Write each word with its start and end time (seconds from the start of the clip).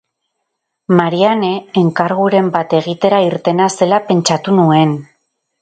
Marianne 0.99 1.51
enkarguren 1.83 2.49
bat 2.57 2.75
egitera 2.81 3.23
irtena 3.29 3.71
zela 3.79 4.01
pentsatu 4.11 4.61
nuen. 4.63 5.01